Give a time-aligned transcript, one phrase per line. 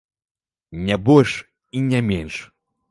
[0.89, 1.31] Не больш
[1.77, 2.43] і не менш.